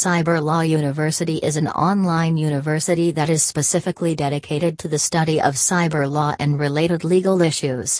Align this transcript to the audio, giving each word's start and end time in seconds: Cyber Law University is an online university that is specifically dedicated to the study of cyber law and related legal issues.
Cyber 0.00 0.40
Law 0.42 0.62
University 0.62 1.36
is 1.48 1.56
an 1.58 1.68
online 1.68 2.38
university 2.38 3.08
that 3.18 3.28
is 3.28 3.42
specifically 3.42 4.14
dedicated 4.14 4.78
to 4.78 4.88
the 4.88 5.02
study 5.08 5.38
of 5.42 5.56
cyber 5.56 6.10
law 6.10 6.34
and 6.38 6.58
related 6.58 7.04
legal 7.04 7.42
issues. 7.42 7.90